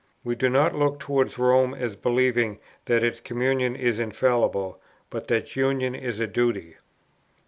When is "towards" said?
0.99-1.37